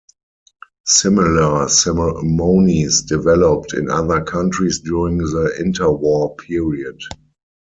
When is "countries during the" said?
4.23-5.55